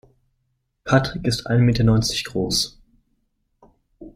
Patrick 0.83 1.27
ist 1.27 1.45
ein 1.45 1.61
Meter 1.61 1.83
neunzig 1.83 2.23
groß. 2.23 2.81